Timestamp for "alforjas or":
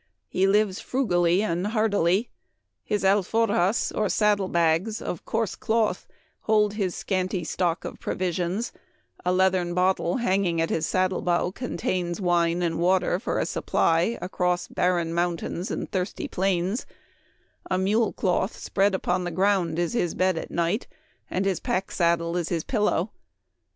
3.03-4.09